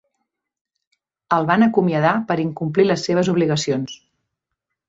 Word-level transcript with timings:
El 1.37 1.45
van 1.51 1.67
acomiadar 1.67 2.15
per 2.31 2.39
incomplir 2.47 2.89
les 2.89 3.07
seves 3.11 3.33
obligacions. 3.37 3.99